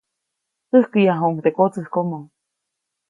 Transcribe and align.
Täjkäyajuʼuŋ 0.69 1.35
teʼ 1.43 1.55
kotsäjkomo. 1.57 2.17